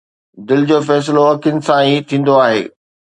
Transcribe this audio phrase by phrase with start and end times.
[0.47, 2.61] دل جو فيصلو اکين سان ئي ٿيندو آهي